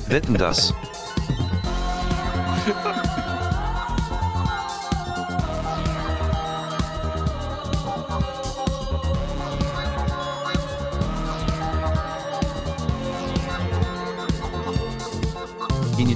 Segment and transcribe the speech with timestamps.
[0.08, 0.72] wetten das.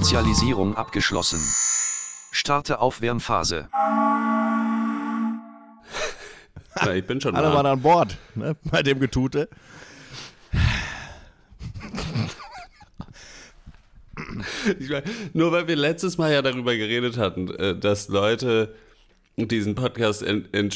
[0.03, 1.39] Initialisierung abgeschlossen.
[2.33, 3.69] Starte Aufwärmphase.
[6.75, 9.47] Ja, ich bin schon Alle waren an Bord, ne, bei dem Getute.
[14.77, 18.75] Ich mein, nur weil wir letztes Mal ja darüber geredet hatten, äh, dass Leute
[19.37, 20.69] diesen Podcast in, in,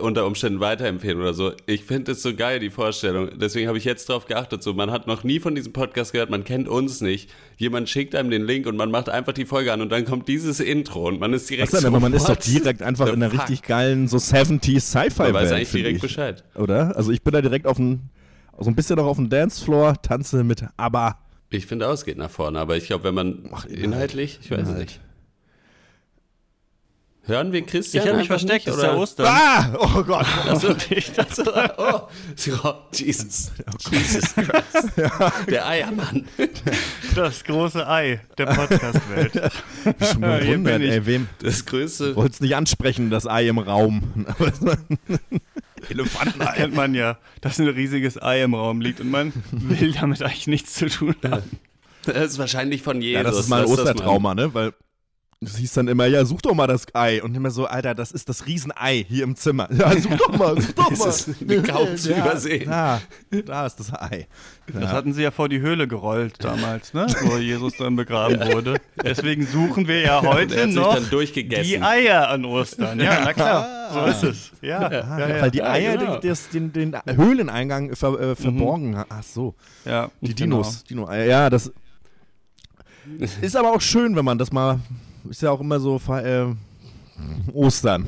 [0.00, 1.52] unter Umständen weiterempfehlen oder so.
[1.66, 3.30] Ich finde es so geil, die Vorstellung.
[3.38, 4.62] Deswegen habe ich jetzt drauf geachtet.
[4.62, 7.30] So, man hat noch nie von diesem Podcast gehört, man kennt uns nicht.
[7.56, 10.28] Jemand schickt einem den Link und man macht einfach die Folge an und dann kommt
[10.28, 13.06] dieses Intro und man ist direkt Was denn, so, aber man ist doch direkt einfach
[13.08, 13.40] in einer fuck?
[13.40, 15.32] richtig geilen, so 70s Sci-Fi-Welt.
[15.32, 16.02] Man weiß eigentlich direkt ich.
[16.02, 16.44] Bescheid.
[16.54, 16.96] Oder?
[16.96, 18.00] Also ich bin da direkt auf dem,
[18.58, 21.18] so ein bisschen noch auf dem Dancefloor, tanze mit ABBA.
[21.50, 23.84] Ich finde auch, es geht nach vorne, aber ich glaube, wenn man Ach, Inhalt.
[23.84, 24.80] inhaltlich, ich weiß es Inhalt.
[24.86, 25.00] nicht.
[27.24, 28.06] Hören wir Ich Christian?
[28.08, 29.30] habe mich versteckt, nicht, das ist ja oder?
[29.30, 29.78] Ah!
[29.78, 30.26] Oh Gott.
[30.48, 32.08] Achso, ich dachte, oh,
[32.64, 33.52] oh, Jesus.
[33.90, 34.88] Jesus Christ.
[35.48, 36.24] Der Eiermann.
[37.14, 39.32] Das große Ei der Podcast-Welt.
[40.12, 40.90] Schon gewundert, ich.
[40.90, 42.16] ey, wem Das größte.
[42.16, 44.26] wollt's nicht ansprechen, das Ei im Raum.
[44.26, 44.78] Aber das-.
[46.56, 50.46] Kennt man ja, dass ein riesiges Ei im Raum liegt und man will damit eigentlich
[50.48, 51.58] nichts zu tun haben.
[52.04, 53.14] Das ist wahrscheinlich von Jesus.
[53.14, 54.52] Ja, das ist mal ein dass das Ostertrauma, ne?
[54.54, 54.72] Weil
[55.44, 57.22] es hieß dann immer, ja, such doch mal das Ei.
[57.22, 59.68] Und immer so, Alter, das ist das Riesenei hier im Zimmer.
[59.72, 61.08] Ja, such doch mal, such doch Das mal.
[61.08, 62.68] ist eine kaum zu übersehen.
[62.70, 63.00] Da,
[63.46, 64.26] da ist das Ei.
[64.72, 67.06] Das hatten sie ja vor die Höhle gerollt damals, ne?
[67.22, 68.76] wo Jesus dann begraben wurde.
[69.02, 71.64] Deswegen suchen wir ja heute noch dann durchgegessen.
[71.64, 73.00] die Eier an Ostern.
[73.00, 74.50] Ja, na klar, so ist es.
[74.62, 75.42] Ja, ja, Ah, ja.
[75.42, 76.18] Weil die Ja, Eier genau.
[76.18, 79.10] das, den, den Höhleneingang ver, äh, verborgen haben.
[79.10, 79.54] Ach so,
[79.84, 80.58] ja die genau.
[80.58, 80.84] Dinos.
[80.84, 81.24] Dino-Eier.
[81.26, 81.72] Ja, das
[83.40, 84.78] ist aber auch schön, wenn man das mal.
[85.28, 86.46] Ist ja auch immer so äh,
[87.52, 88.06] Ostern.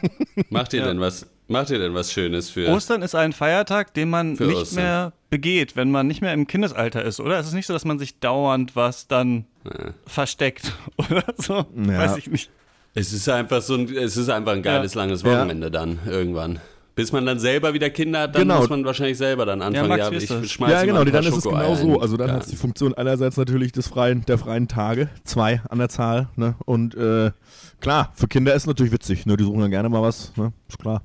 [0.50, 0.86] Macht ihr Ja.
[0.86, 1.26] denn was?
[1.48, 2.68] Macht ihr denn was Schönes für?
[2.70, 4.82] Ostern ist ein Feiertag, den man nicht Ostern.
[4.84, 7.38] mehr begeht, wenn man nicht mehr im Kindesalter ist, oder?
[7.38, 9.92] Es ist nicht so, dass man sich dauernd was dann Ja.
[10.06, 11.66] versteckt oder so.
[11.76, 11.98] Ja.
[11.98, 12.50] Weiß ich nicht.
[12.94, 15.32] Es ist einfach so ein, es ist einfach ein geiles langes Ja.
[15.38, 16.58] Wochenende dann irgendwann.
[16.96, 18.58] Bis man dann selber wieder Kinder hat, dann Genau.
[18.58, 19.88] muss man wahrscheinlich selber dann anfangen.
[19.88, 20.50] Max, Ja, wie ist ich das?
[20.50, 22.00] schmeiße Ja, mal genau, ein paar dann ist es genau so.
[22.00, 25.78] Also dann hat es die Funktion einerseits natürlich des freien, der freien Tage, zwei an
[25.78, 26.54] der Zahl, ne?
[26.64, 27.32] Und äh,
[27.80, 29.36] klar, für Kinder ist natürlich witzig, ne?
[29.36, 30.52] Die suchen dann gerne mal was, ne?
[30.70, 31.02] Ist klar.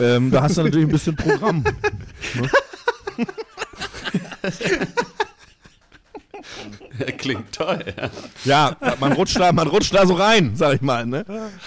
[0.00, 1.62] Ähm, da hast du natürlich ein bisschen Programm.
[2.34, 2.48] Ja,
[7.18, 7.84] Klingt toll.
[8.44, 8.76] Ja.
[8.80, 11.24] Ja, man rutscht da, man rutscht da so rein, sag ich mal, ne?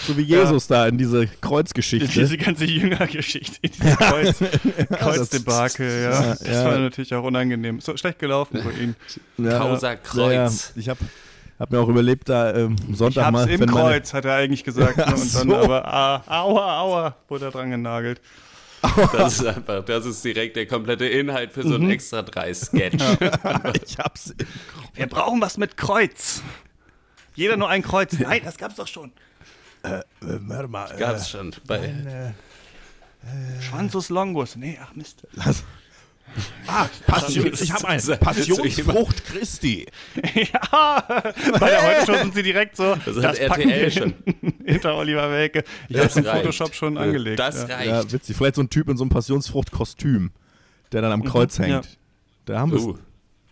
[0.07, 2.07] So wie Jesus da in diese Kreuzgeschichte.
[2.07, 4.35] Diese ganze Jüngergeschichte, dieses Kreuz,
[4.99, 6.09] Kreuzdebakel, ja.
[6.11, 6.65] Ja, Das ja.
[6.65, 7.79] war natürlich auch unangenehm.
[7.81, 8.95] So schlecht gelaufen für ihn.
[9.37, 10.73] ja, Ja, Kreuz.
[10.75, 10.81] ja.
[10.81, 10.97] Ich hab,
[11.59, 14.63] hab mir auch überlegt, da ähm, Ich Sonntag hab's mal, im Kreuz, hat er eigentlich
[14.63, 14.97] gesagt.
[15.01, 15.05] Ne?
[15.05, 15.55] Und dann so.
[15.55, 18.21] aber, ah, aua, aua, wurde er dran genagelt.
[19.13, 21.75] Das ist einfach, das ist direkt der komplette Inhalt für so Mhm.
[21.83, 23.03] einen extra 3 Sketch.
[23.85, 24.33] ich hab's
[24.95, 26.41] Wir brauchen was mit Kreuz.
[27.35, 28.17] Jeder nur ein Kreuz.
[28.19, 29.11] Nein, das gab's doch schon.
[29.83, 31.55] äh, warte mal, äh, Gab's schon.
[31.65, 32.33] Bei,
[33.61, 34.55] Schwanzus longus.
[34.55, 35.27] Nee, ach Mist.
[35.33, 35.63] lass-
[36.67, 39.85] Ah, Passion, ich habe eine Passionsfrucht Christi.
[40.35, 41.03] ja,
[41.59, 42.95] bei der Heute-Show sind sie direkt so.
[43.05, 44.13] Das Das, hat packen RTL wir schon.
[44.39, 45.63] hin- hinter Oliver Welke.
[45.89, 46.37] Ich habe den reicht.
[46.41, 47.39] Photoshop schon Ja, angelegt.
[47.39, 47.75] Das ja.
[47.75, 47.87] reicht.
[47.89, 48.37] Ja, witzig.
[48.37, 50.31] Vielleicht so ein Typ in so einem Passionsfrucht-Kostüm,
[50.91, 51.69] der dann am Kreuz hängt.
[51.69, 51.81] ja.
[52.45, 52.97] Da haben wir Uh,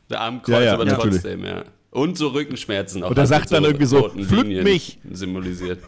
[0.10, 1.22] der Armkreuz, Ja, ja, aber natürlich.
[1.22, 1.64] trotzdem, ja.
[1.92, 3.10] Und so Rückenschmerzen auch.
[3.10, 5.80] Und er hat sagt dann irgendwie so, "Pflück mich." Symbolisiert.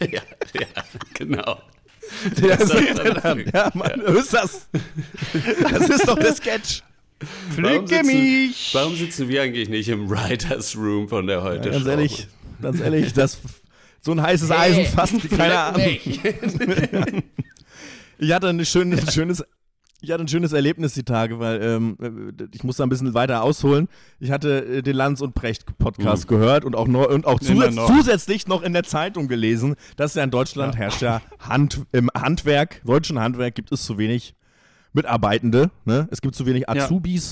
[0.00, 0.22] ja,
[0.54, 0.66] ja,
[1.14, 1.58] genau.
[2.42, 3.44] Ja, Das dann.
[3.52, 4.68] ja Mann, was ist das?
[5.72, 6.82] Das ist doch der Sketch.
[7.54, 8.70] Sitzen, mich!
[8.72, 11.90] warum sitzen wir eigentlich nicht im Writers Room von der heute Ganz Show?
[11.90, 12.26] ehrlich,
[12.62, 13.38] ganz ehrlich, das
[14.00, 15.98] so ein heißes Eisen fasst keine Ahnung.
[18.22, 19.42] Ich hatte ein schönes, ein schönes,
[20.02, 23.42] ich hatte ein schönes Erlebnis die Tage, weil ähm, ich muss da ein bisschen weiter
[23.42, 23.88] ausholen.
[24.18, 27.74] Ich hatte äh, den Lanz und Precht Podcast gehört und auch, neu, und auch zusätz
[27.74, 27.86] noch.
[27.86, 32.82] zusätzlich noch in der Zeitung gelesen, dass ja in Deutschland herrscht ja Hand, im Handwerk,
[32.84, 34.34] deutschen Handwerk gibt es zu wenig
[34.92, 36.08] Mitarbeitende, ne?
[36.10, 37.26] es gibt zu wenig Ja.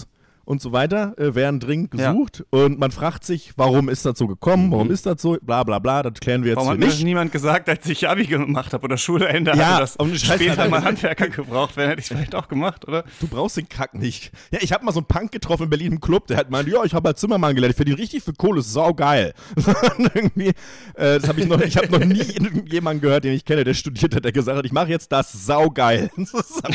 [0.48, 2.10] Und so weiter, äh, werden dringend Ja.
[2.12, 5.62] gesucht und man fragt sich, warum ist das so gekommen, warum ist das so, bla
[5.62, 7.04] bla bla, das klären wir jetzt Warum hier hat mir das nicht.
[7.04, 10.82] niemand gesagt, als ich Abi gemacht habe oder Schulende Ja, hatte, dass Scheiß- später mal
[10.82, 13.04] Handwerker gebraucht werden, hätte ich es vielleicht auch gemacht, oder?
[13.20, 14.32] Du brauchst den Kack nicht.
[14.50, 16.66] Ja, ich habe mal so einen Punk getroffen in Berlin im Club, der hat meint,
[16.66, 19.34] ja, ich habe als Zimmermann gelernt, ich verdiene richtig viel Kohle, ist saugeil.
[19.98, 20.48] Und irgendwie,
[20.94, 22.22] äh, das habe ich noch, ich habe noch nie
[22.70, 25.30] jemanden gehört, den ich kenne, der studiert hat, der gesagt hat, ich mache jetzt das
[25.44, 26.08] saugeil.
[26.16, 26.74] Das habe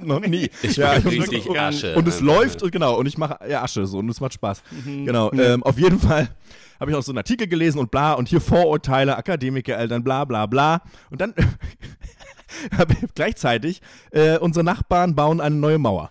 [0.00, 0.48] ich noch nie.
[0.62, 1.96] Ich ja, richtig und, Asche.
[1.96, 4.62] Und es läuft, und genau, und ich mache ja, Asche so und es macht Spaß.
[4.84, 6.28] Genau, ähm, auf jeden Fall
[6.80, 10.46] habe ich auch so einen Artikel gelesen und bla und hier Vorurteile, Akademikereltern, bla bla
[10.46, 10.82] bla.
[11.10, 11.34] Und dann
[12.78, 13.80] habe ich gleichzeitig
[14.12, 16.10] äh, unsere Nachbarn bauen eine neue Mauer.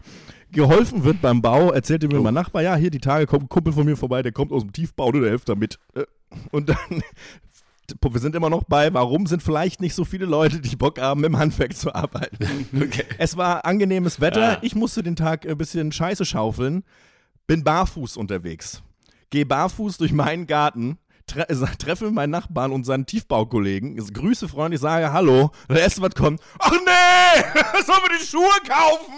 [0.52, 3.72] Geholfen wird beim Bau, erzählte mir mein Nachbar, ja, hier die Tage kommt ein Kumpel
[3.72, 5.78] von mir vorbei, der kommt aus dem Tiefbau, der hilft damit.
[5.94, 6.06] Äh,
[6.52, 7.04] Und dann,
[8.02, 11.24] wir sind immer noch bei, warum sind vielleicht nicht so viele Leute, die Bock haben,
[11.24, 12.68] im Handwerk zu arbeiten.
[12.82, 13.04] Okay.
[13.18, 14.58] Es war angenehmes Wetter, Ah.
[14.62, 16.84] ich musste den Tag ein bisschen Scheiße schaufeln,
[17.48, 18.82] bin barfuß unterwegs.
[19.30, 20.98] Gehe barfuß durch meinen Garten,
[21.28, 21.46] tre
[21.78, 25.52] treffe meinen Nachbarn und seinen Tiefbaukollegen, grüße freundlich, sage Hallo.
[25.68, 27.44] Das erste, was kommt, ach nee,
[27.86, 29.14] sollen wir die Schuhe kaufen?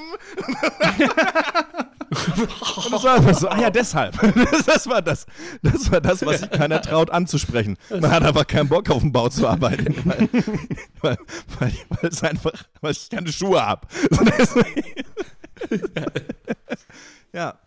[2.85, 4.17] und das war einfach so, ah ja, deshalb.
[4.65, 5.25] Das war das.
[5.61, 7.77] Das war das, was sich keiner traut anzusprechen.
[7.89, 9.95] Man hat einfach keinen Bock auf dem Bau zu arbeiten.
[10.05, 10.29] Weil,
[11.01, 11.17] weil,
[11.59, 13.87] weil, weil es einfach, weil ich keine Schuhe habe.
[17.33, 17.59] ja,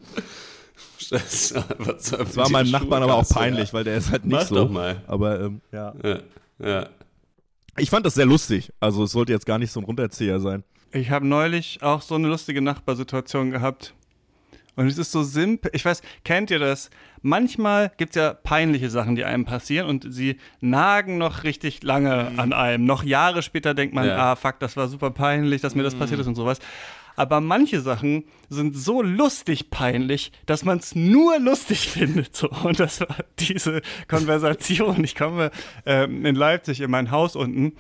[1.11, 4.55] Das, das war meinem Nachbarn aber auch peinlich, weil der ist halt nicht Mach so.
[4.57, 5.03] doch mal.
[5.07, 5.95] Aber ähm, ja.
[6.03, 6.19] Ja,
[6.59, 6.89] ja.
[7.77, 8.73] Ich fand das sehr lustig.
[8.81, 10.65] Also es sollte jetzt gar nicht so ein Runterzieher sein.
[10.93, 13.95] Ich habe neulich auch so eine lustige Nachbarsituation gehabt.
[14.77, 15.71] Und es ist so simpel.
[15.75, 16.91] Ich weiß, kennt ihr das?
[17.23, 22.33] Manchmal gibt es ja peinliche Sachen, die einem passieren und sie nagen noch richtig lange
[22.37, 22.85] an einem.
[22.85, 24.33] Noch Jahre später denkt man, Ja.
[24.33, 26.59] ah, fuck, das war super peinlich, dass mir das passiert ist und sowas.
[27.17, 32.35] Aber manche Sachen sind so lustig peinlich, dass man es nur lustig findet.
[32.35, 32.51] So.
[32.51, 35.05] Und das war diese Konversation.
[35.05, 35.51] Ich komme
[35.87, 37.77] ähm, in Leipzig in mein Haus unten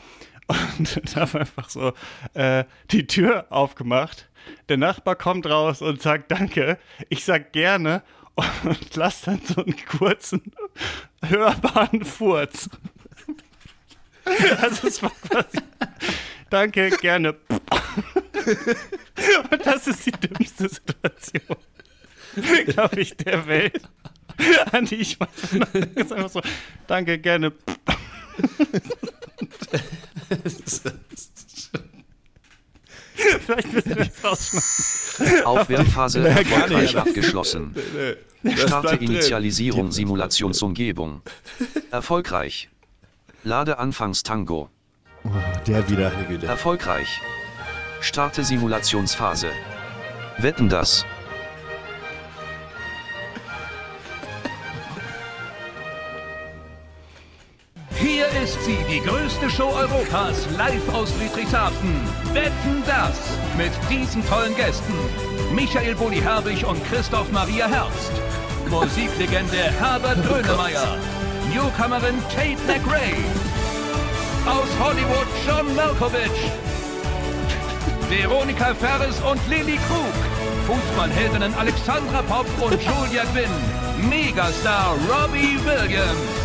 [0.78, 1.92] und habe einfach so
[2.34, 4.28] äh, die Tür aufgemacht.
[4.68, 6.78] Der Nachbar kommt raus und sagt Danke.
[7.08, 8.02] Ich sag gerne
[8.34, 8.46] und
[8.96, 10.42] lass dann so einen kurzen,
[11.22, 12.68] hörbaren Furz.
[14.60, 15.58] Also es war quasi
[16.50, 17.36] Danke, gerne.
[19.50, 21.56] Und das ist die dümmste Situation,
[22.66, 23.82] glaube ich, der Welt,
[24.72, 25.28] an die ich mal
[25.72, 26.42] Das ist einfach so,
[26.86, 27.52] danke, gerne.
[33.46, 35.44] Vielleicht müssen wir das rausschneiden.
[35.44, 37.74] Aufwärmphase erfolgreich abgeschlossen.
[38.56, 38.96] Starte.
[38.96, 41.22] Initialisierung Simulationsumgebung.
[41.90, 42.68] Erfolgreich.
[43.44, 44.68] Lade Anfangstango.
[45.66, 46.48] Der wieder.
[46.48, 47.20] Erfolgreich.
[48.00, 49.48] Starte Simulationsphase.
[50.38, 51.06] Wetten das.
[59.34, 61.94] Größte Show Europas, live aus Friedrichshafen.
[62.32, 63.18] Wetten das
[63.56, 64.94] mit diesen tollen Gästen.
[65.52, 68.12] Michael Bulli Herbig und Christoph Maria Herbst.
[68.70, 70.98] Musiklegende Herbert Grönemeyer.
[71.52, 73.16] Newcomerin Tate McRae.
[74.46, 76.50] Aus Hollywood John Malkovich.
[78.08, 80.14] Veronika Ferres und Lilly Krug.
[80.66, 84.08] Fußballheldinnen Alexandra Popp und Julia Quinn.
[84.08, 86.43] Megastar Robbie Williams.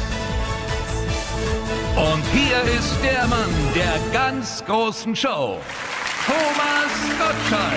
[1.95, 5.59] Und hier ist der Mann der ganz großen Show.
[6.25, 7.73] Thomas Gottschalk.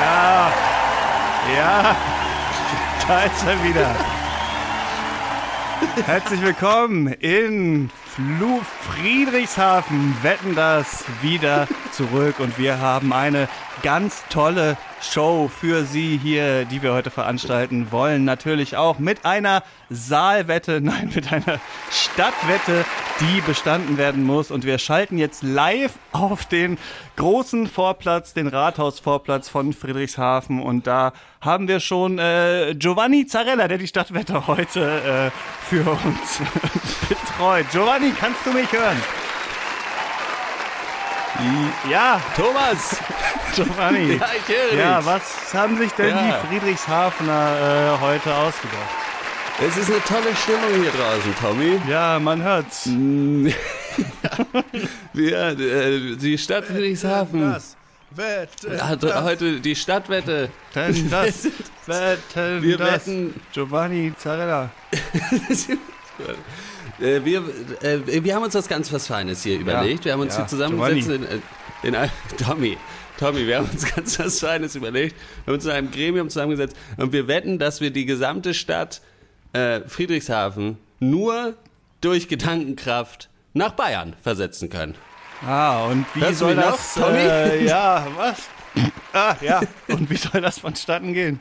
[0.00, 0.52] Ja,
[1.56, 1.96] ja,
[3.08, 3.94] da ist er wieder.
[6.06, 10.16] Herzlich willkommen in Flu Friedrichshafen.
[10.22, 13.48] Wetten das wieder zurück und wir haben eine
[13.82, 18.24] ganz tolle Show für Sie hier, die wir heute veranstalten wollen.
[18.24, 21.58] Natürlich auch mit einer Saalwette, nein, mit einer
[21.90, 22.84] Stadtwette,
[23.20, 24.50] die bestanden werden muss.
[24.50, 26.78] Und wir schalten jetzt live auf den
[27.16, 30.60] großen Vorplatz, den Rathausvorplatz von Friedrichshafen.
[30.62, 36.40] Und da haben wir schon äh, Giovanni Zarella, der die Stadtwette heute äh, für uns
[37.08, 37.66] betreut.
[37.72, 39.00] Giovanni, kannst du mich hören?
[41.90, 42.96] Ja, Thomas!
[43.54, 44.14] Giovanni.
[44.20, 45.06] Ja, ich höre Ja, dich.
[45.06, 46.22] was haben sich denn Ja.
[46.42, 48.90] die Friedrichshafener äh, heute ausgedacht?
[49.66, 51.80] Es ist eine tolle Stimmung hier draußen, Tommy.
[51.88, 52.86] Ja, man hört's.
[55.14, 57.76] Wir, äh, die Stadt Friedrichshafen Das
[58.10, 58.86] Wette.
[58.86, 60.50] hat heute die Stadtwette.
[60.74, 61.48] Denn das,
[61.86, 63.06] wetten Wir das.
[63.06, 64.68] wetten, Giovanni Zarella.
[67.00, 67.42] Äh, wir,
[67.82, 70.04] äh, wir haben uns was ganz was Feines hier überlegt.
[70.04, 71.38] Wir haben uns Ja, hier zusammengesetzt in, äh,
[71.82, 72.76] in ein, Tommy.
[73.18, 75.16] Tommy, wir haben uns ganz was Feines überlegt.
[75.44, 79.00] Wir haben uns in einem Gremium zusammengesetzt und wir wetten, dass wir die gesamte Stadt
[79.52, 81.54] äh, Friedrichshafen nur
[82.00, 84.94] durch Gedankenkraft nach Bayern versetzen können.
[85.44, 86.94] Ah, und wie Hörst soll mich noch, das...
[86.94, 87.18] Tommy?
[87.18, 88.48] Äh, ja, was?
[89.12, 89.60] Ah, ja.
[89.88, 91.40] Und wie soll das vonstatten gehen?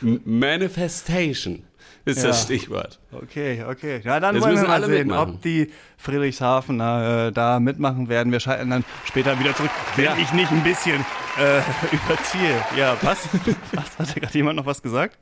[0.00, 1.64] Manifestation
[2.08, 2.28] ist Ja.
[2.28, 2.98] das Stichwort.
[3.12, 4.00] Okay, okay.
[4.04, 5.34] Ja, dann Jetzt wollen wir müssen mal alle sehen, mitmachen.
[5.34, 8.32] ob die Friedrichshafener äh, da mitmachen werden.
[8.32, 10.16] Wir schalten dann später wieder zurück, wenn Ja.
[10.16, 11.04] ich nicht ein bisschen
[11.38, 11.60] äh,
[11.92, 12.56] überziehe.
[12.76, 13.28] Ja, was?
[13.72, 13.98] was?
[14.08, 15.16] Hat gerade jemand noch was gesagt?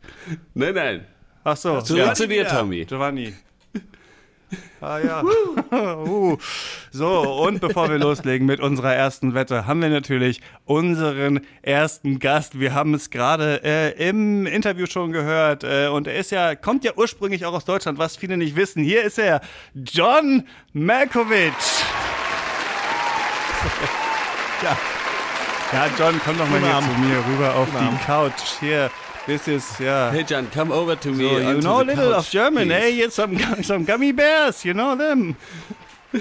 [0.55, 1.07] Nein, nein.
[1.45, 2.15] Ach so, Zurück ja.
[2.15, 2.85] zu dir, Tommy.
[2.85, 3.35] Giovanni.
[4.81, 5.23] Ah ja.
[5.97, 6.37] uh.
[6.93, 12.61] So, und bevor wir loslegen mit unserer ersten Wette, haben wir natürlich unseren ersten Gast.
[12.61, 16.85] Wir haben es gerade äh, im Interview schon gehört äh, und er ist ja, kommt
[16.85, 18.85] ja ursprünglich auch aus Deutschland, was viele nicht wissen.
[18.85, 19.41] Hier ist er,
[19.75, 21.53] John Malkovich.
[24.63, 24.77] Ja.
[25.73, 28.07] Ja, John, komm doch mal hier zu mir rüber auf Guten die Abend.
[28.07, 28.43] Couch.
[28.61, 28.91] Hier,
[29.27, 30.11] this is, ja.
[30.11, 31.29] Hey John, come over to me.
[31.29, 32.81] So, you know a little couch, of German, please.
[32.81, 33.01] hey?
[33.01, 35.37] It's some, some gummy bears, you know them.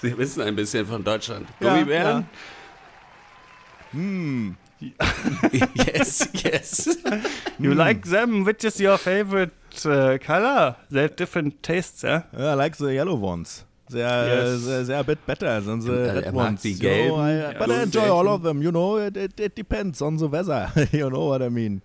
[0.00, 1.48] Sie wissen ein bisschen von Deutschland.
[1.60, 2.26] Ja, Gummibären?
[5.74, 6.98] yes, yes.
[7.58, 8.44] You like them?
[8.44, 9.50] Which is your favorite
[9.84, 10.76] uh, color?
[10.90, 12.22] They have different tastes, yeah?
[12.36, 13.64] I like the yellow ones.
[13.90, 14.64] They are, Yes.
[14.66, 16.62] they, they are a bit better than the red mag ones.
[16.62, 18.98] die gelben, I, but I enjoy all of them, you know.
[18.98, 20.70] It, it, it depends on the weather.
[20.92, 21.80] you know what I mean.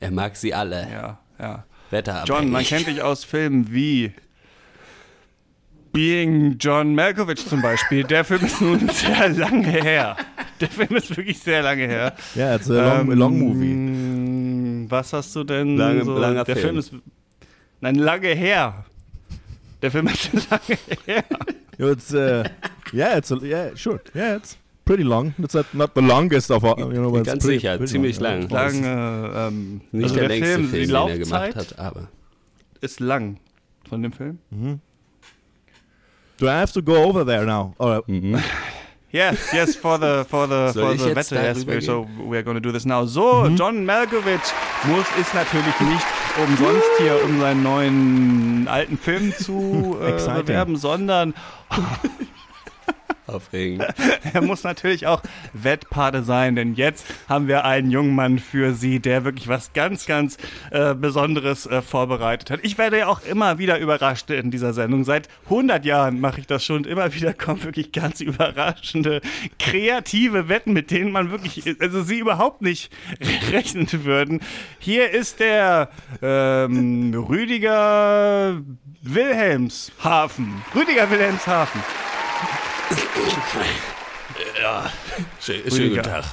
[0.00, 0.88] Er mag sie alle.
[0.90, 1.64] Ja, ja.
[1.90, 2.28] Wetterabhängig.
[2.28, 4.12] John, man kennt dich aus Filmen wie
[5.92, 8.04] Being John Malkovich zum Beispiel.
[8.04, 10.16] Der Film ist nun sehr lange her.
[10.60, 12.14] Der Film ist wirklich sehr lange her.
[12.36, 14.86] Yeah, it's a long, a long movie.
[14.90, 16.18] Was hast du denn Lange- so?
[16.18, 16.66] langer Der Film.
[16.66, 16.92] Film ist
[17.80, 18.84] nein lange her.
[19.82, 21.24] Der Film ist lange her.
[21.78, 22.44] You know, It's uh,
[22.92, 24.56] yeah, it's a, yeah, sure, yeah, it's
[24.88, 25.34] pretty long.
[25.38, 28.18] It's not, not the longest of all, you know, but Ganz pretty, sicher, pretty ziemlich
[28.20, 28.48] long.
[28.48, 28.82] lang.
[28.82, 29.32] Lange.
[29.36, 32.08] Ähm, Nicht also der, der, längste Film, Film, die den er Laufzeit gemacht hat, aber.
[32.80, 33.38] ist lang
[33.88, 34.38] von dem Film.
[36.38, 37.74] Do I have to go over there now?
[37.78, 38.02] Or,
[39.10, 42.42] Yes, yes, for the for the Soll for the jetzt Wette, yes, we- so we're
[42.42, 43.06] going to do this now.
[43.06, 44.52] So, John Malkovich
[44.86, 46.06] muss ist natürlich nicht
[46.46, 51.32] umsonst hier, um seinen neuen alten Film zu äh, bewerben, sondern
[53.28, 53.84] Aufregend.
[54.32, 59.00] er muss natürlich auch Wettpate sein, denn jetzt haben wir einen jungen Mann für Sie,
[59.00, 60.36] der wirklich was ganz, ganz
[60.70, 62.60] äh, Besonderes äh, vorbereitet hat.
[62.62, 65.04] Ich werde ja auch immer wieder überrascht in dieser Sendung.
[65.04, 69.20] Seit 100 Jahren mache ich das schon immer wieder kommen wirklich ganz überraschende,
[69.58, 72.92] kreative Wetten, mit denen man wirklich, also Sie überhaupt nicht
[73.50, 74.40] rechnen würden.
[74.78, 75.90] Hier ist der
[76.22, 78.60] ähm, Rüdiger
[79.02, 80.62] Wilhelmshafen.
[80.74, 81.80] Rüdiger Wilhelmshafen.
[85.40, 85.70] Schön, Rüdiger.
[85.76, 86.24] schönen guten Tag.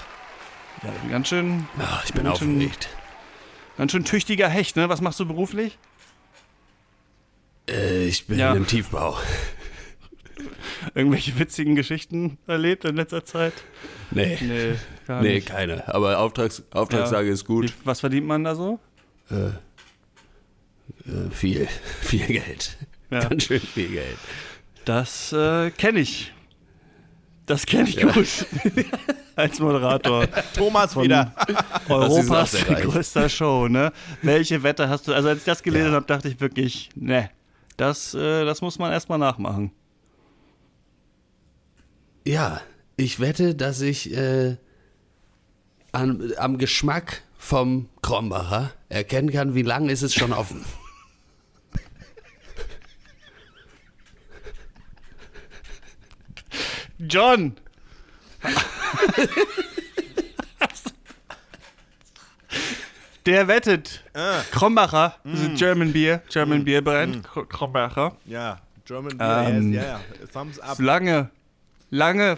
[1.10, 2.90] Ganz schön Ah, ich bin Ganz schön- aufgeregt.
[3.78, 4.90] Ganz schön tüchtiger Hecht, ne?
[4.90, 5.78] Was machst du beruflich?
[7.70, 8.54] Äh, ich bin Ja.
[8.54, 9.18] im Tiefbau.
[10.94, 13.54] Irgendwelche witzigen Geschichten erlebt in letzter Zeit?
[14.12, 14.76] Nee, Nee,
[15.08, 15.48] gar nee nicht.
[15.48, 15.88] keine.
[15.94, 17.74] Aber Auftrags, Auftragslage ist Wie, gut.
[17.84, 18.80] was verdient man da so?
[19.32, 19.52] Äh,
[21.32, 21.68] viel,
[22.02, 22.78] viel Geld.
[23.10, 23.22] Ja.
[23.28, 24.18] Ganz schön viel Geld.
[24.86, 26.32] Das äh, kenne ich.
[27.46, 28.46] Das kenne ich gut.
[29.36, 31.34] Als Moderator Thomas wieder.
[31.90, 33.92] Europas größter Show, ne?
[34.22, 35.14] Welche Wette hast du?
[35.14, 37.30] Also als ich das gelesen habe, dachte ich wirklich, ne,
[37.78, 39.72] das, äh, das muss man erstmal nachmachen.
[42.26, 42.62] Ja,
[42.96, 44.56] ich wette, dass ich äh,
[45.92, 50.66] an, am Geschmack vom Krombacher erkennen kann, wie lange ist es schon offen.
[57.10, 57.56] John!
[63.26, 64.04] Der wettet.
[64.52, 68.16] Krombacher, das ist German Beer, German Beer Brand, Kr- Krombacher.
[68.26, 70.28] Ja, German Beer, Ähm, yes, yeah, yeah.
[70.32, 70.78] Thumbs up.
[70.80, 71.30] Lange,
[71.90, 72.38] lange,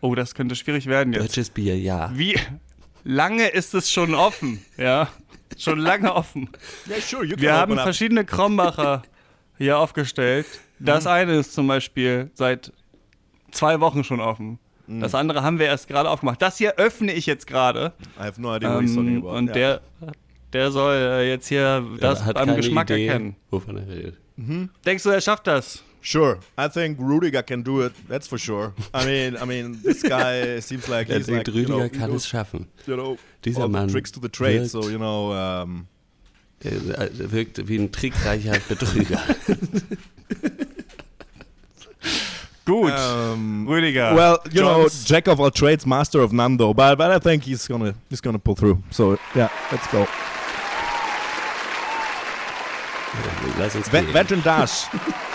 [0.00, 1.22] oh, das könnte schwierig werden jetzt.
[1.22, 2.10] Deutsches Bier, ja.
[2.14, 2.38] Wie
[3.04, 4.64] lange ist es schon offen?
[4.78, 5.08] Ja,
[5.58, 6.48] schon lange offen.
[6.88, 9.02] Yeah, sure, you can Wir haben verschiedene Krombacher
[9.58, 10.46] hier aufgestellt.
[10.78, 12.72] Das eine ist zum Beispiel seit
[13.52, 14.58] zwei Wochen schon offen.
[14.88, 16.42] Das andere haben wir erst gerade aufgemacht.
[16.42, 17.92] Das hier öffne ich jetzt gerade.
[18.18, 19.36] I have no idea what he's talking Ähm, about.
[19.38, 19.52] und ja.
[19.52, 19.80] der,
[20.52, 23.36] der soll äh, jetzt hier das hat am keine Geschmack Idee, erkennen.
[23.50, 24.18] Wovon er redet.
[24.84, 25.82] Denkst du, er schafft das?
[26.02, 27.92] Sure, I think Rudiger can do it.
[28.08, 28.74] That's for sure.
[28.92, 32.26] I mean, I mean, this guy seems like he's like, you Rüdiger know, kann es
[32.26, 32.66] schaffen.
[32.86, 34.62] you know, Dieser Mann tricks to the trade.
[34.62, 35.86] wirkt- So you know, um,
[36.64, 39.20] Er äh, wirkt wie ein trickreicher Betrüger.
[42.64, 44.14] Gut, um, Rüdiger.
[44.14, 46.72] well, you know, jack of all trades, master of none, though.
[46.72, 48.82] But but I think he's gonna he's gonna pull through.
[48.90, 50.06] So yeah, let's go.
[53.58, 54.12] Lass uns Ve reden.
[54.12, 54.86] Veteran Dash.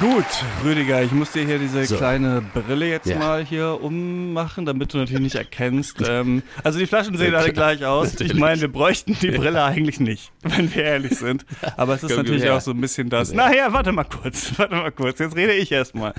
[0.00, 0.24] Gut,
[0.64, 1.96] Rüdiger, ich muss dir hier diese So.
[1.96, 3.18] kleine Brille jetzt Ja.
[3.18, 5.96] mal hier ummachen, damit du natürlich nicht erkennst.
[6.08, 8.06] ähm, also die Flaschen sehen alle gleich aus.
[8.08, 8.34] Ich Natürlich.
[8.34, 11.44] meine, wir bräuchten die Brille eigentlich nicht, wenn wir ehrlich sind.
[11.76, 13.32] Aber es ist Komm, natürlich auch so ein bisschen das.
[13.32, 15.18] Naja, warte mal kurz, warte mal kurz.
[15.18, 16.14] Jetzt rede ich erstmal.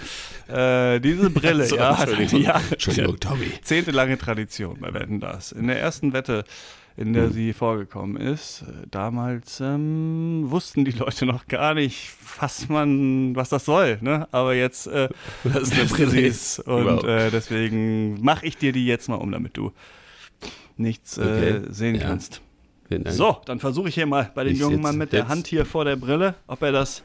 [0.48, 2.42] Äh, diese Brille, So, ja, Entschuldigung.
[2.42, 3.52] ja, Entschuldigung, Tommy.
[3.64, 5.52] zehntelange Tradition bei Wetten das.
[5.52, 6.44] In der ersten Wette,
[7.00, 13.38] in der sie vorgekommen ist, damals ähm, wussten die Leute noch gar nicht, was man,
[13.38, 14.00] was das soll.
[14.02, 14.28] Ne?
[14.32, 15.08] Aber jetzt äh,
[15.46, 19.16] Das ist eine wissen sie es und äh, deswegen mache ich dir die jetzt mal
[19.16, 19.72] um, damit du
[20.76, 22.02] nichts äh, Okay, sehen ja.
[22.02, 22.42] kannst.
[23.06, 25.66] So, dann versuche ich hier mal bei dem Ich jungen Mann mit der Hand hier
[25.66, 27.04] vor der Brille, ob er das,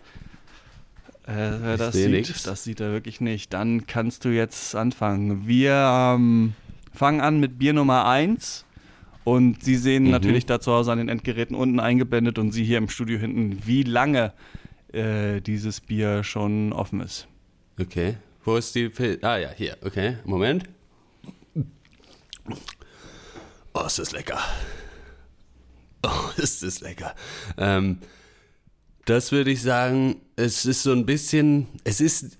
[1.26, 2.10] äh, das sieht.
[2.10, 2.42] nichts.
[2.42, 3.52] Das sieht er wirklich nicht.
[3.52, 5.46] Dann kannst du jetzt anfangen.
[5.46, 5.72] Wir
[6.16, 6.54] ähm,
[6.92, 8.64] fangen an mit Bier Nummer 1.
[9.24, 10.10] Und Sie sehen Mhm.
[10.10, 13.58] natürlich da zu Hause an den Endgeräten unten eingeblendet und Sie hier im Studio hinten,
[13.64, 14.32] wie lange
[14.92, 17.26] äh, dieses Bier schon offen ist.
[17.80, 18.16] Okay.
[18.44, 19.76] Wo ist die Fil Ah ja, hier.
[19.82, 20.18] Okay.
[20.24, 20.64] Moment.
[23.72, 24.38] Oh, ist das lecker.
[26.06, 27.14] Oh, ist das lecker.
[27.56, 27.98] Ähm,
[29.06, 32.38] das würde ich sagen, es ist so ein bisschen, es ist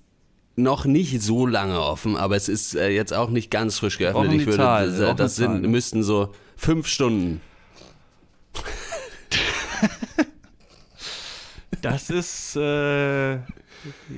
[0.55, 4.31] noch nicht so lange offen, aber es ist äh, jetzt auch nicht ganz frisch geöffnet.
[4.33, 5.67] Ich würde, Zahl, das, das sind, ne?
[5.67, 7.41] müssten so fünf Stunden.
[11.81, 13.35] Das ist äh,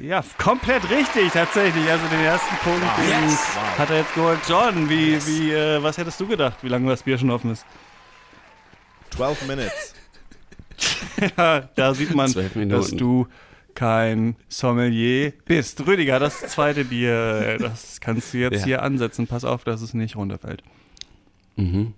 [0.01, 1.89] ja komplett richtig tatsächlich.
[1.89, 3.37] Also den ersten Punkt den
[3.77, 4.39] hat er jetzt geholt.
[4.47, 7.65] Jordan, wie, wie, äh, was hättest du gedacht, wie lange das Bier schon offen ist?
[9.11, 9.93] 12 minutes.
[11.35, 12.31] Ja, da sieht man,
[12.69, 13.25] dass du
[13.73, 15.85] kein Sommelier bist.
[15.87, 18.65] Rüdiger, das zweite Bier, äh, das kannst du jetzt Ja.
[18.65, 19.25] hier ansetzen.
[19.25, 20.61] Pass auf, dass es nicht runterfällt.
[21.55, 21.93] Mhm.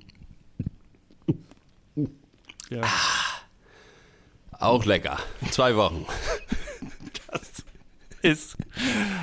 [2.69, 2.82] Ja.
[4.60, 5.17] Auch lecker.
[5.51, 6.05] Zwei Wochen.
[8.21, 8.58] Ist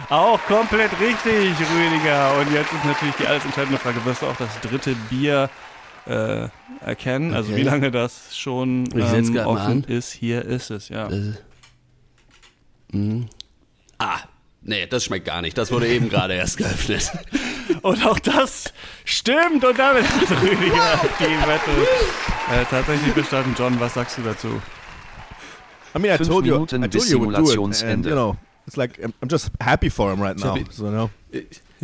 [0.08, 2.38] auch komplett richtig, Rüdiger.
[2.38, 5.50] Und jetzt ist natürlich die alles entscheidende Frage: Wirst du auch das dritte Bier
[6.06, 6.48] äh,
[6.80, 7.34] erkennen?
[7.34, 7.60] Also, Okay.
[7.60, 10.12] wie lange das schon ähm, offen ist?
[10.12, 11.10] Hier ist es, ja.
[13.98, 14.18] Ah,
[14.62, 15.58] nee, das schmeckt gar nicht.
[15.58, 17.12] Das wurde eben gerade erst geöffnet.
[17.82, 18.72] Und auch das
[19.06, 19.64] stimmt.
[19.64, 21.70] Und damit hat Rüdiger die Wette
[22.52, 23.54] äh, tatsächlich bestanden.
[23.58, 24.48] John, was sagst du dazu?
[25.94, 28.08] I mean, I Fünf told you, Minuten I told you would do it, and Simulationsende.
[28.10, 30.54] you know, it's like I'm, I'm just happy for him right now.
[30.70, 31.10] So you know,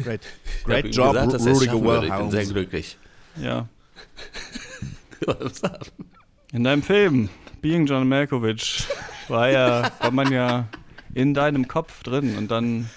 [0.02, 0.20] great,
[0.58, 2.06] Ich great ihm job, gesagt, er schaffen würde.
[2.08, 2.98] Ich bin sehr glücklich.
[3.36, 3.66] Ja.
[6.52, 7.30] In deinem Film,
[7.62, 8.84] Being John Malkovich,
[9.28, 10.66] war ja, war man ja
[11.14, 12.90] in deinem Kopf drin und dann.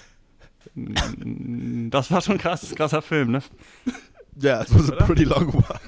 [1.90, 3.42] Das war schon ein krass, krasser Film, ne?
[4.40, 5.80] Yeah, it was a pretty long one.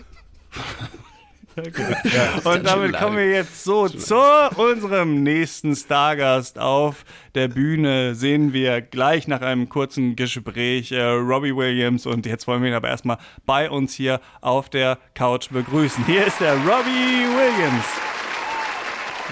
[2.44, 4.16] Und damit kommen wir jetzt so zu
[4.56, 6.58] unserem nächsten Stargast.
[6.58, 12.46] Auf der Bühne sehen wir gleich nach einem kurzen Gespräch äh, Robbie Williams und jetzt
[12.46, 16.04] wollen wir ihn aber erstmal bei uns hier auf der Couch begrüßen.
[16.06, 17.84] Hier ist der Robbie Williams.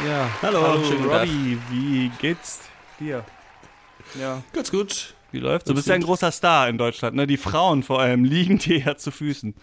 [0.07, 1.23] Ja, Hallo, Tag.
[1.23, 2.61] Robbie, wie geht's
[2.99, 3.25] dir?
[4.21, 5.15] Ja, Ganz gut.
[5.33, 5.69] Wie läuft's?
[5.69, 7.27] Du bist ja ein großer Star in Deutschland, ne?
[7.27, 9.55] Die Frauen vor allem liegen dir ja zu Füßen.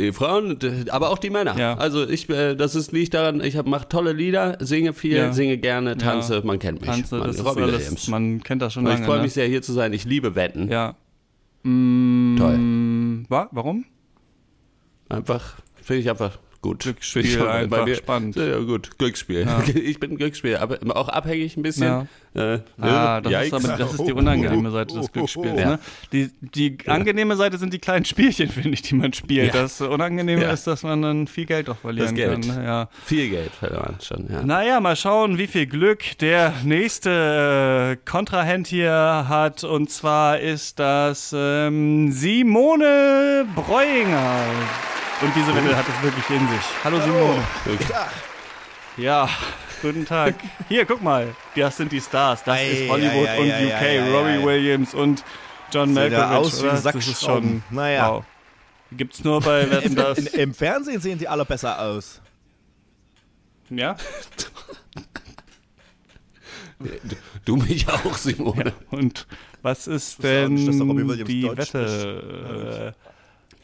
[0.00, 0.58] Die Frauen,
[0.90, 1.56] aber auch die Männer.
[1.58, 1.74] Ja.
[1.74, 5.32] Also ich, äh, das ist liegt daran, ich mache tolle Lieder, singe viel, Ja.
[5.32, 6.88] singe gerne, tanze, man kennt mich.
[6.90, 8.08] Tanze, man, das ist Robbie alles, Williams.
[8.08, 9.00] man kennt das schon lange.
[9.00, 9.24] ich freue ne?
[9.24, 9.92] mich sehr, hier zu sein.
[9.92, 10.70] Ich liebe Wetten.
[10.70, 10.96] Ja.
[11.62, 13.26] Mm, Toll.
[13.28, 13.84] Wa warum?
[15.08, 16.80] Einfach, finde ich einfach gut.
[16.84, 18.36] Glücksspiel auch einfach mir- spannend.
[18.36, 19.42] Ja, gut, Glücksspiel.
[19.42, 19.62] Ja.
[19.74, 21.86] Ich bin Glücksspiel, aber auch abhängig ein bisschen.
[21.86, 22.06] Ja.
[22.34, 25.54] Äh, Ah, äh, das ist, aber, das ist die unangenehme Seite des Glücksspiels.
[25.54, 25.78] Ne?
[26.12, 29.54] Die, die angenehme Seite sind die kleinen Spielchen, finde ich, die man spielt.
[29.54, 32.46] Das Unangenehme ist, dass man dann viel Geld auch verlieren Geld.
[32.46, 32.56] kann.
[32.56, 32.64] Ne?
[32.64, 32.88] Ja.
[33.04, 34.42] Viel Geld verloren schon, ja.
[34.42, 39.64] Naja, mal schauen, wie viel Glück der nächste äh, Kontrahent hier hat.
[39.64, 44.40] Und zwar ist das ähm, Simone Breuinger.
[45.22, 46.66] Und diese Wette hat es wirklich in sich.
[46.82, 47.42] Hallo Simone.
[48.96, 49.28] Ja,
[49.80, 50.34] guten Tag.
[50.68, 51.34] Hier, guck mal.
[51.54, 52.42] Das sind die Stars.
[52.42, 53.72] Das Ei, ist Hollywood ei, ei, und ei, UK.
[53.72, 54.44] ei, ei, Robbie ei.
[54.44, 55.24] Williams und
[55.72, 56.36] John ja Malkovich.
[56.36, 57.62] aus wie Sack das ist schon.
[57.70, 58.10] Naja.
[58.10, 58.24] Wow.
[58.90, 60.18] Gibt's nur bei Wetten das.
[60.18, 62.20] In, Im Fernsehen sehen die alle besser aus.
[63.70, 63.96] Ja?
[66.80, 66.86] Du,
[67.44, 68.72] du mich auch, Simone.
[68.90, 69.26] Und
[69.62, 72.94] was ist denn die Deutsch Wette?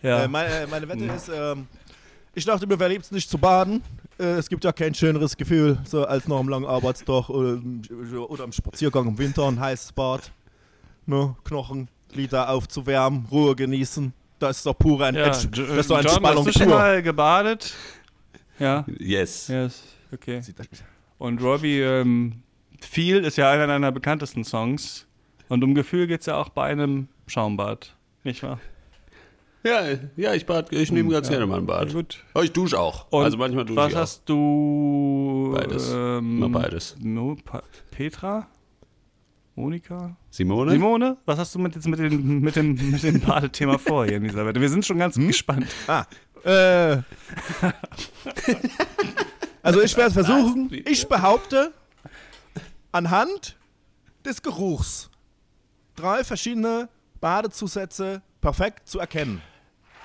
[0.03, 0.25] Äh, ja.
[0.25, 1.67] Äh, meine, äh, meine Wette ist, ähm,
[2.35, 3.83] ich dachte mir, wer liebt's nicht zu baden?
[4.19, 7.61] Äh, es gibt ja kein schöneres Gefühl, so als nach einem langen Arbeitstag oder,
[8.29, 10.31] oder am Spaziergang im Winter, ein heißes Bad.
[11.07, 14.13] Ne, Knochen, Glieder aufzuwärmen, Ruhe genießen.
[14.39, 15.29] Das ist doch pure Ent ja.
[15.29, 16.79] Das ist doch John, Entspannung hast du schon pur.
[16.79, 17.75] mal gebadet?
[18.59, 18.85] Ja.
[18.99, 19.49] Yes.
[19.49, 19.83] Yes.
[20.13, 20.41] Okay.
[21.19, 22.43] Und Robbie, ähm,
[22.81, 25.07] Feel ist ja einer deiner bekanntesten Songs.
[25.49, 27.97] Und um Gefühl geht es ja auch bei einem Schaumbad.
[28.23, 28.61] Nicht wahr?
[29.65, 29.83] Ja,
[30.17, 31.93] ja, ich bad, ich nehme ganz gerne mal ein Bad.
[31.93, 32.25] Gut.
[32.33, 33.11] Aber ich dusche auch.
[33.11, 34.01] Und also manchmal dusche was ich auch.
[34.01, 35.53] hast du?
[35.55, 35.91] Beides.
[35.93, 36.97] Ähm, Immer beides.
[37.01, 38.47] No, pa Petra?
[39.57, 40.17] Monika?
[40.31, 40.71] Simone?
[40.71, 44.19] Simone, was hast du mit, jetzt mit, dem, mit, dem, mit dem Badethema vor hier
[44.19, 44.61] in dieser Wette?
[44.61, 45.67] Wir sind schon ganz gespannt.
[45.89, 46.05] Ah,
[46.45, 46.99] äh.
[49.63, 51.73] also ich werde versuchen, ich behaupte,
[52.93, 53.57] anhand
[54.25, 55.11] des Geruchs
[55.97, 56.89] drei verschiedene
[57.21, 59.43] Badezusätze perfekt zu erkennen.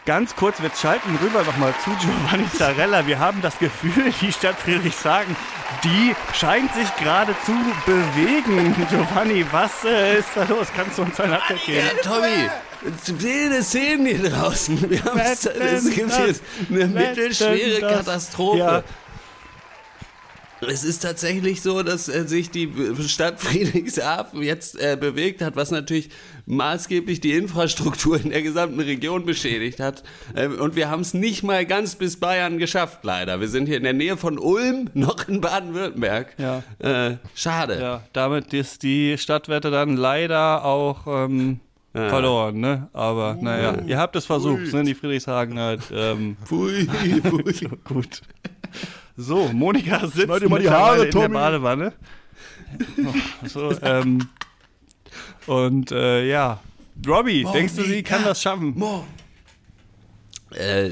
[0.05, 3.07] Ganz kurz, wir schalten rüber nochmal zu Giovanni Zarella.
[3.07, 5.33] Wir haben das Gefühl, die Stadt Friedrichshagen,
[5.81, 7.53] die scheint sich gerade zu
[7.85, 8.75] bewegen.
[8.89, 10.67] Giovanni, was äh, ist da los?
[10.75, 11.87] Kannst du uns ein Update geben?
[11.87, 12.49] Ja, Tommy,
[13.17, 14.89] wilde Szenen hier draußen.
[14.89, 17.79] Wir haben es gibt jetzt eine mittelschwere?
[17.79, 18.57] Katastrophe.
[18.57, 18.83] Ja.
[20.69, 22.71] Es ist tatsächlich so, dass äh, sich die
[23.07, 26.09] Stadt Friedrichshafen jetzt äh, bewegt hat, was natürlich
[26.45, 30.03] maßgeblich die Infrastruktur in der gesamten Region beschädigt hat.
[30.35, 33.39] Ähm, und wir haben es nicht mal ganz bis Bayern geschafft, leider.
[33.39, 36.35] Wir sind hier in der Nähe von Ulm, noch in Baden-Württemberg.
[36.37, 36.63] Ja.
[36.79, 37.79] Äh, schade.
[37.79, 41.59] Ja, damit ist die Stadtwette dann leider auch ähm,
[41.93, 42.89] verloren, ne?
[42.93, 44.83] Aber naja, ihr habt es versucht, ne?
[44.83, 45.81] Die Friedrichshagen halt.
[45.93, 46.87] Ähm, Pfui,
[47.21, 47.53] pfui.
[47.53, 48.21] so, gut.
[49.15, 51.33] So, Monika sitzt Schneid mal die mittlerweile Haare, in der Tommy.
[51.33, 51.93] Badewanne.
[52.97, 54.27] Oh, so, ähm,
[55.45, 56.59] und äh, ja,
[57.05, 58.81] Robbie, denkst du, sie kann das schaffen?
[60.55, 60.89] Äh,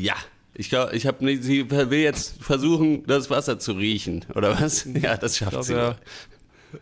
[0.00, 0.14] ja.
[0.54, 4.84] Ich glaube, ich habe nicht, sie will jetzt versuchen, das Wasser zu riechen, oder was?
[5.00, 5.74] Ja, das schafft glaub, sie.
[5.74, 5.96] ja.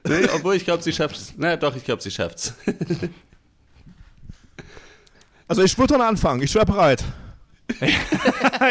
[0.04, 1.34] Nee, obwohl ich glaube, sie schafft es.
[1.36, 2.54] Na doch, ich glaube, sie schafft's.
[5.46, 7.04] Also ich würde dann anfangen, ich wäre bereit.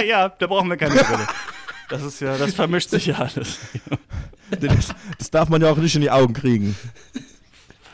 [0.08, 1.28] ja, da brauchen wir keine Brille.
[1.90, 3.60] Das ist ja, das vermischt sich ja alles.
[4.50, 6.74] Das, das darf man ja auch nicht in die Augen kriegen.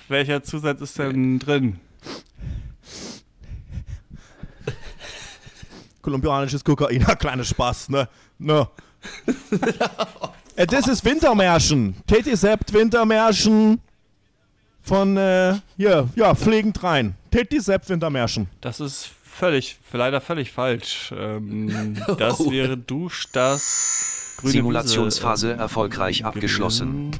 [0.08, 1.80] Welcher Zusatz ist denn drin?
[6.04, 8.08] Kolumbianisches Kokain, ja, kleiner Spaß, ne?
[8.38, 8.68] Ne.
[10.56, 11.96] das ist Wintermärchen.
[12.06, 13.82] Teti Sept Wintermärchen
[14.84, 17.16] von, äh, hier, ja, fliegend rein.
[17.32, 18.48] Teti Sept Wintermärchen.
[18.62, 21.14] Das ist völlig, leider völlig falsch.
[21.18, 22.52] Ähm, das Oh.
[22.52, 27.12] wäre Dusch, das grüne Simulationsphase Wiese, ähm, erfolgreich abgeschlossen.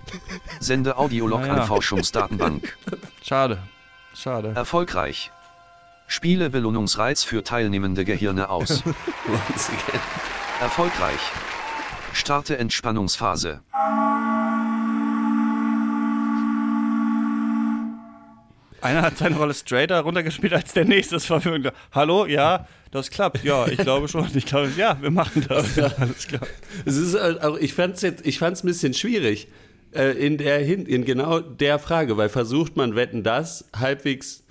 [0.60, 1.54] Sende Audiolog Naja.
[1.54, 2.76] an Forschungsdatenbank.
[3.24, 3.60] Schade.
[4.16, 4.52] Schade.
[4.56, 5.32] Erfolgreich.
[6.08, 8.84] Spiele Belohnungsreiz für teilnehmende Gehirne aus.
[10.62, 11.20] Erfolgreich.
[12.14, 13.62] Starte Entspannungsphase.
[18.84, 21.16] Einer hat seine Rolle straighter runtergespielt als der nächste.
[21.16, 21.52] Das war für
[21.94, 23.44] Hallo, ja, das klappt.
[23.44, 24.28] Ja, ich glaube schon.
[24.36, 25.76] Ich glaube, ja, wir machen das.
[25.76, 26.46] Ja, alles klar.
[26.86, 29.48] Es ist halt auch, ich jetzt, ich fand's ein bisschen schwierig
[29.94, 34.43] äh, in der in genau der Frage, weil versucht man Wetten das halbwegs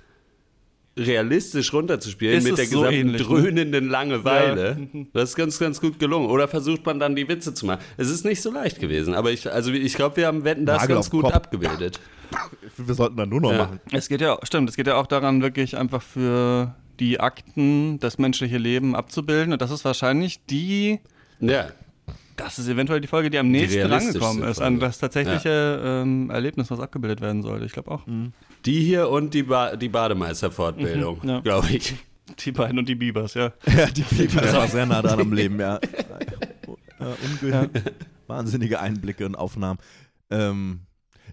[0.97, 3.27] realistisch runterzuspielen Ist mit der so gesamten ähnlich, ne?
[3.27, 4.77] dröhnenden Langeweile.
[4.93, 5.01] Ja.
[5.13, 6.29] Das ist ganz, ganz gut gelungen.
[6.29, 7.79] Oder versucht man dann die Witze zu machen.
[7.97, 10.81] Es ist nicht so leicht gewesen, aber ich, also ich glaube, wir haben Wetten das
[10.83, 11.33] Nagel ganz gut Kopf.
[11.33, 11.99] abgebildet.
[12.77, 13.57] Wir sollten dann nur noch Ja.
[13.59, 13.79] machen.
[13.91, 18.17] Es geht ja, stimmt, es geht ja auch daran, wirklich einfach für die Akten das
[18.17, 19.53] menschliche Leben abzubilden.
[19.53, 20.99] Und das ist wahrscheinlich die,
[21.39, 21.67] Ja.
[22.35, 26.69] Das ist eventuell die Folge, die am nächsten rangekommen ist an das tatsächliche ähm, Erlebnis,
[26.71, 27.65] was abgebildet werden sollte.
[27.65, 28.01] Ich glaube auch.
[28.65, 31.39] Die hier und die, ba die Bademeisterfortbildung, Mhm, ja.
[31.41, 31.95] glaube ich.
[32.39, 33.51] Die beiden und die Bibers, ja.
[33.77, 35.79] Ja, die Pieper, das war sehr nah dran am Leben, ja.
[36.99, 37.69] ja, unge
[38.27, 39.79] Wahnsinnige Einblicke und Aufnahmen.
[40.29, 40.81] Ähm,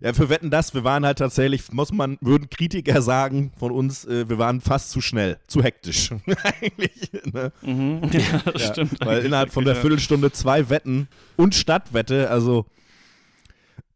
[0.01, 4.05] ja, für Wetten das, wir waren halt tatsächlich, muss man, würden Kritiker sagen von uns,
[4.07, 6.11] äh, wir waren fast zu schnell, zu hektisch.
[6.61, 7.53] Eigentlich, ne?
[7.63, 8.01] Mhm.
[8.13, 9.05] Ja, das Ja, stimmt.
[9.05, 9.77] weil innerhalb von der.
[9.77, 12.67] Viertelstunde zwei Wetten und Stadtwette, also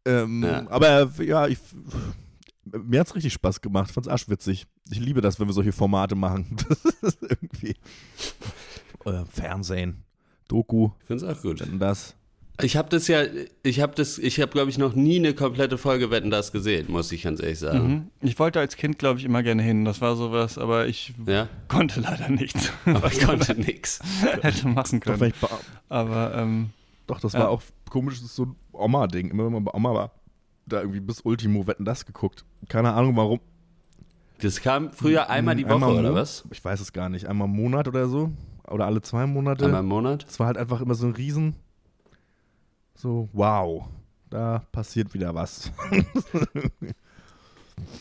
[0.05, 0.65] ähm, Ja.
[0.69, 1.57] aber ja, ich,
[2.65, 4.65] mir hat's richtig Spaß gemacht, fand's arschwitzig.
[4.91, 6.55] Ich liebe das, wenn wir solche Formate machen.
[7.01, 7.75] Das ist irgendwie
[9.05, 10.03] äh, Fernsehen,
[10.47, 11.59] Doku, Ich finde es auch gut.
[11.61, 12.15] Wetten das.
[12.61, 13.23] Ich habe das ja,
[13.63, 16.85] ich habe das, ich habe glaube ich noch nie eine komplette Folge Wetten das gesehen,
[16.89, 17.87] muss ich ganz ehrlich sagen.
[17.87, 18.07] Mhm.
[18.21, 19.83] Ich wollte als Kind, glaube ich, immer gerne hin.
[19.83, 23.99] Das war sowas, aber ich Ja, konnte leider nichts, aber ich konnte nix.
[24.41, 25.33] hätte machen Doch, können.
[25.41, 25.47] bei,
[25.89, 26.69] Aber ähm,
[27.07, 27.39] doch, das Ja.
[27.41, 29.29] war auch komisch, das ist so ein Oma-Ding.
[29.31, 30.11] Immer wenn man bei Oma war,
[30.65, 32.45] da irgendwie bis Ultimo Wetten das geguckt.
[32.69, 33.39] Keine Ahnung warum.
[34.41, 36.43] Das kam früher einmal die Woche Einmal oder was?
[36.51, 37.25] Ich weiß es gar nicht.
[37.27, 38.31] Einmal im Monat oder so.
[38.67, 39.65] Oder alle zwei Monate.
[39.65, 40.25] Einmal im Monat?
[40.27, 41.55] Es war halt einfach immer so ein Riesen.
[42.95, 43.85] So, wow.
[44.29, 45.71] Da passiert wieder was.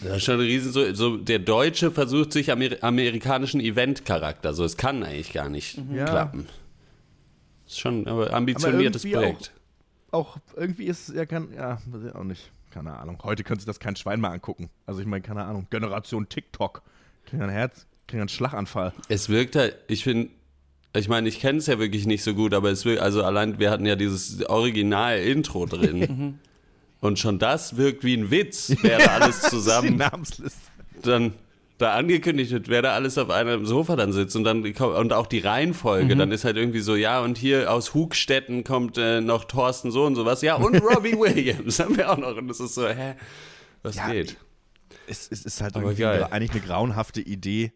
[0.03, 4.65] Das ist schon ein Riesen, so, so der Deutsche versucht sich Amer amerikanischen Event-Charakter, so
[4.65, 6.05] es kann eigentlich gar nicht Ja.
[6.05, 6.47] klappen.
[7.67, 9.53] Ist schon aber ambitioniertes irgendwie Projekt.
[10.13, 11.53] auch irgendwie ist es ja kein.
[11.53, 12.53] Ja, weiß ich auch nicht.
[12.71, 13.19] Keine Ahnung.
[13.25, 14.71] Heute könnte sich das kein Schwein mehr angucken.
[14.87, 15.67] Also, ich meine, keine Ahnung.
[15.71, 16.83] Generation TikTok.
[17.27, 18.93] Kriegen ein Herz, kriegen einen Schlaganfall.
[19.09, 20.31] Es wirkt halt, ich finde,
[20.95, 23.59] ich meine, ich kenne es ja wirklich nicht so gut, aber es wirkt, also allein,
[23.59, 26.39] wir hatten ja dieses Original-Intro drin.
[27.01, 30.03] Und schon das wirkt wie ein Witz, wer da alles zusammen
[31.03, 31.33] dann
[31.77, 35.27] da angekündigt wird, wer da alles auf einem Sofa dann sitzt und dann und auch
[35.27, 39.45] die Reihenfolge, dann ist halt irgendwie so, ja, und hier aus Hugstetten kommt äh, noch
[39.45, 42.37] Thorsten so und sowas, ja, und Robbie Williams haben wir auch noch.
[42.37, 43.15] Und das ist so, hä?
[43.83, 44.37] Was Ja, geht?
[45.09, 47.73] Es, es ist halt Aber irgendwie gra- eigentlich eine grauenhafte Idee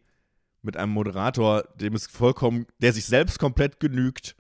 [0.63, 4.35] mit einem Moderator, dem es vollkommen, der sich selbst komplett genügt,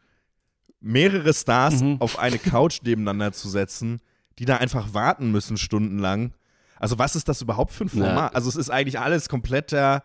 [0.80, 4.00] mehrere Stars auf eine Couch nebeneinander zu setzen,
[4.38, 6.34] die da einfach warten müssen stundenlang.
[6.78, 8.04] Also was ist das überhaupt für ein Ja.
[8.04, 8.34] Format?
[8.34, 10.04] Also es ist eigentlich alles kompletter,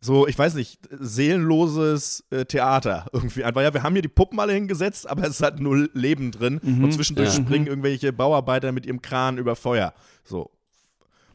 [0.00, 3.44] so, ich weiß nicht, seelenloses äh, Theater irgendwie.
[3.44, 6.58] Einfach, ja, wir haben hier die Puppen alle hingesetzt, aber es halt null Leben drin
[6.58, 7.42] und zwischendurch Ja.
[7.42, 9.94] springen irgendwelche Bauarbeiter mit ihrem Kran über Feuer.
[10.22, 10.50] So.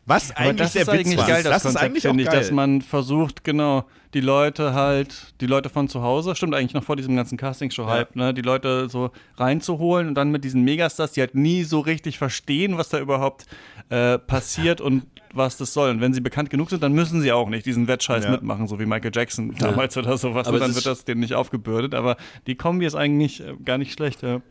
[0.05, 1.27] Was eigentlich das der ist Witz eigentlich war.
[1.27, 2.39] geil, das, das ist Konzept, eigentlich auch geil.
[2.39, 6.83] dass man versucht, genau, die Leute halt, die Leute von zu Hause, stimmt eigentlich noch
[6.83, 11.21] vor diesem ganzen Castingshow-Hype, ne, die Leute so reinzuholen und dann mit diesen Megastars, die
[11.21, 13.45] halt nie so richtig verstehen, was da überhaupt
[13.89, 15.91] äh, passiert und was das soll.
[15.91, 18.31] Und wenn sie bekannt genug sind, dann müssen sie auch nicht diesen Wettscheiß Ja.
[18.31, 20.47] mitmachen, so wie Michael Jackson damals oder sowas.
[20.47, 21.93] Aber und dann wird ist- das denen nicht aufgebürdet.
[21.93, 24.23] Aber die Kombi ist eigentlich äh, gar nicht schlecht.
[24.23, 24.41] Ja.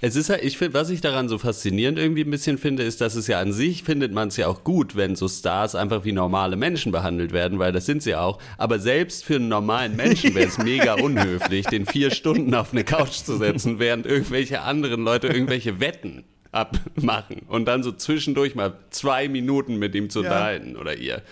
[0.00, 3.00] Es ist halt, ich finde, was ich daran so faszinierend irgendwie ein bisschen finde, ist,
[3.00, 6.04] dass es ja an sich findet man es ja auch gut, wenn so Stars einfach
[6.04, 8.38] wie normale Menschen behandelt werden, weil das sind sie auch.
[8.58, 12.84] Aber selbst für einen normalen Menschen wäre es mega unhöflich, den vier Stunden auf eine
[12.84, 18.78] Couch zu setzen, während irgendwelche anderen Leute irgendwelche Wetten abmachen und dann so zwischendurch mal
[18.90, 20.58] zwei Minuten mit ihm zu Ja.
[20.80, 21.22] oder ihr.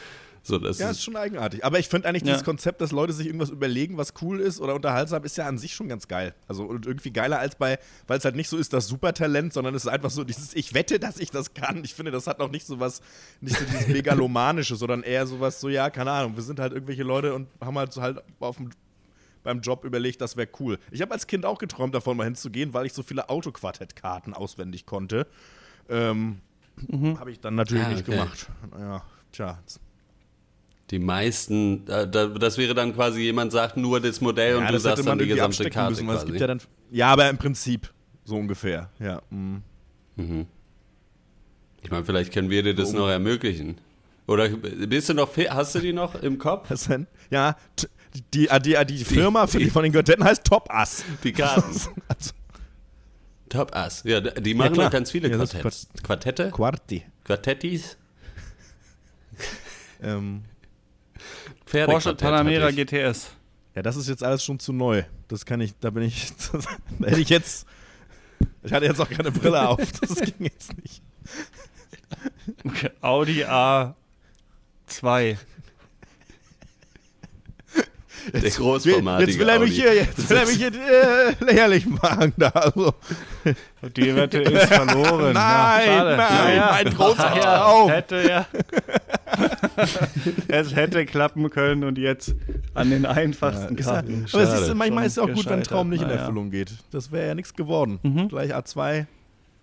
[0.46, 1.64] So, das Ja, ist, ist schon eigenartig.
[1.64, 2.33] Aber ich finde eigentlich Ja.
[2.33, 5.57] dieses Konzept, dass Leute sich irgendwas überlegen, was cool ist oder unterhaltsam, ist ja an
[5.57, 6.35] sich schon ganz geil.
[6.46, 9.74] Also und irgendwie geiler als bei, weil es halt nicht so ist, das Supertalent, sondern
[9.74, 11.83] es ist einfach so dieses, ich wette, dass ich das kann.
[11.83, 13.00] Ich finde, das hat auch nicht so was,
[13.40, 17.04] nicht so dieses Megalomanische, sondern eher sowas so, ja, keine Ahnung, wir sind halt irgendwelche
[17.04, 18.68] Leute und haben halt so halt auf dem,
[19.44, 20.78] beim Job überlegt, das wäre cool.
[20.90, 24.85] Ich habe als Kind auch geträumt, davon mal hinzugehen, weil ich so viele Autoquartettkarten auswendig
[24.85, 25.26] konnte.
[25.88, 26.40] Ähm,
[27.18, 28.11] Habe ich dann natürlich Ah, nicht okay.
[28.18, 28.50] gemacht.
[28.70, 29.02] Naja,
[29.33, 29.59] tja,
[30.90, 34.73] die meisten, äh, da- das wäre dann quasi jemand sagt nur das Modell und du
[34.75, 36.27] das sagst dann die gesamte Karte müssen, quasi.
[36.27, 36.61] gibt ja dann.
[36.90, 37.90] Ja, aber im Prinzip
[38.25, 38.90] so ungefähr.
[38.99, 39.23] Ja.
[39.31, 39.62] mm.
[41.83, 43.77] Ich meine, vielleicht können wir dir das noch ermöglichen.
[44.27, 46.70] Oder bist du noch, hast du die noch im Kopf?
[46.70, 47.07] Was denn?
[47.31, 47.57] Ja,
[48.35, 51.05] die, die, die, die Firma für die von den Göttetten heißt Top Ass.
[51.25, 51.75] Die Karten.
[52.09, 52.31] Also,
[53.51, 54.03] Top Ass.
[54.05, 55.88] Ja, die machen doch ganz viele Ja, das Quartetts.
[56.03, 56.51] Quartette?
[56.51, 57.05] Quarti.
[57.25, 57.97] Quartettis?
[60.03, 60.42] Ähm,
[61.74, 62.70] Pferdequartett Porsche Panamera.
[62.70, 63.30] GTS.
[63.74, 65.02] ja, das ist jetzt alles schon zu neu.
[65.28, 66.32] Das kann ich, da bin ich,
[67.00, 67.66] da hätte ich jetzt,
[68.62, 69.80] ich hatte jetzt auch keine Brille auf.
[70.00, 71.02] Das ging jetzt nicht.
[72.64, 72.90] Okay.
[73.00, 75.37] Audi A2.
[78.32, 79.80] Der Jetzt großformatige will er mich Audi.
[79.82, 82.48] hier, jetzt will er mich hier äh, lächerlich machen da.
[82.48, 82.94] Also.
[83.96, 85.32] Die Wette ist verloren.
[85.34, 87.90] Nein, ja, nein, ja, ein großer ja, Traum.
[87.90, 88.46] Hätte ja.
[90.48, 92.35] es hätte klappen können und jetzt
[92.74, 94.27] an den einfachsten Ist ja, Karten.
[94.33, 94.74] aber siehst du, Schade.
[94.74, 96.11] manchmal ist es ja auch gut, wenn ein Traum nicht in.
[96.11, 96.72] Erfüllung geht.
[96.90, 97.98] Das wäre ja nichts geworden.
[98.03, 98.29] Mhm.
[98.29, 99.07] Gleich A2.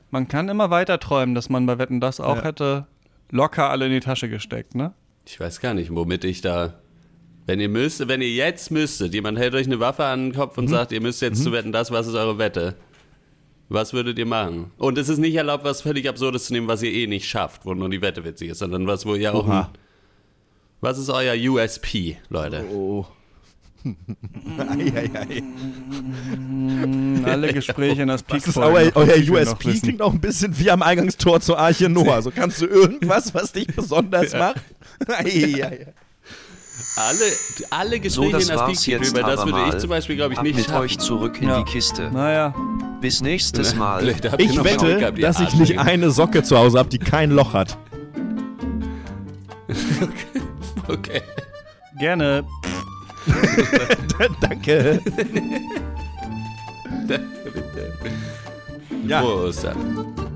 [0.09, 2.43] Man kann immer weiter träumen, dass man bei Wetten das auch Ja.
[2.43, 2.87] hätte
[3.29, 4.93] locker alle in die Tasche gesteckt, ne?
[5.25, 6.73] Ich weiß gar nicht, womit ich da.
[7.45, 10.57] Wenn ihr müsst, wenn ihr jetzt müsstet, jemand hält euch eine Waffe an den Kopf
[10.57, 12.75] und sagt, ihr müsst jetzt zu wetten, das, was ist eure Wette?
[13.69, 14.71] Was würdet ihr machen?
[14.77, 17.65] Und es ist nicht erlaubt, was völlig Absurdes zu nehmen, was ihr eh nicht schafft,
[17.65, 19.47] wo nur die Wette witzig ist, sondern was, wo ihr auch.
[19.47, 19.71] Oha.
[20.81, 22.65] Was ist euer USP, Leute?
[22.73, 23.05] Oh.
[24.57, 25.43] Eieiei.
[27.25, 29.79] Alle Gespräche in das Peak ist euer, euer USP?
[29.79, 32.21] Klingt auch ein bisschen wie am Eingangstor zur Arche Noah.
[32.21, 34.61] So kannst du irgendwas, was dich besonders macht?
[35.07, 35.87] Eieiei.
[36.95, 37.19] Alle,
[37.69, 40.15] alle So, Gespräche das in das war's Peak jetzt über, das würde ich zum Beispiel,
[40.15, 40.81] glaube ich, Ab nicht mit schaffen.
[40.81, 41.61] euch zurück in Ja.
[41.61, 42.09] die Kiste.
[42.11, 42.53] Naja,
[43.01, 44.07] Bis nächstes Mal.
[44.09, 47.77] Ich wette, gehabt, dass ich nicht eine Socke zu Hause habe, die kein Loch hat.
[49.69, 50.40] Okay.
[51.99, 52.43] Gerne.
[54.41, 54.99] Danke.
[59.05, 59.21] Ja.
[59.21, 59.63] Prost.
[59.65, 60.30] dann.